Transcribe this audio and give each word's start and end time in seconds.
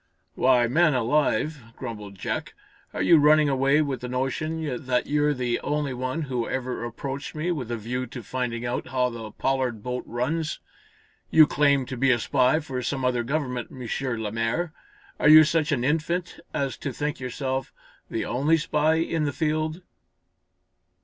"Why 0.33 0.65
man 0.65 0.95
alive," 0.95 1.61
grumbled 1.77 2.15
Jack, 2.17 2.55
"are 2.91 3.03
you 3.03 3.19
running 3.19 3.49
away 3.49 3.83
with 3.83 3.99
the 4.01 4.07
notion 4.07 4.87
that 4.87 5.05
you're 5.05 5.35
the 5.35 5.59
only 5.59 5.93
one 5.93 6.23
who 6.23 6.49
ever 6.49 6.83
approached 6.83 7.35
me 7.35 7.51
with 7.51 7.69
a 7.69 7.77
view 7.77 8.07
to 8.07 8.23
finding 8.23 8.65
out 8.65 8.87
how 8.87 9.09
the 9.11 9.29
Pollard 9.29 9.83
boat 9.83 10.03
runs? 10.07 10.59
You 11.29 11.45
claim, 11.45 11.85
to 11.85 11.97
be 11.97 12.09
a 12.09 12.17
spy 12.17 12.59
for 12.59 12.81
some 12.81 13.05
other 13.05 13.21
government, 13.21 13.69
M. 13.69 13.87
Lemaire. 14.19 14.73
Are 15.19 15.29
you 15.29 15.43
such 15.43 15.71
an 15.71 15.83
infant 15.83 16.39
as 16.51 16.77
to 16.77 16.91
think 16.91 17.19
yourself 17.19 17.71
the 18.09 18.25
only 18.25 18.57
spy 18.57 18.95
in 18.95 19.25
the 19.25 19.31
field?" 19.31 19.83